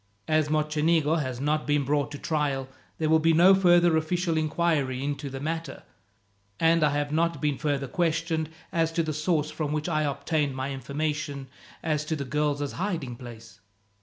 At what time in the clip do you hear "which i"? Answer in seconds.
9.73-10.01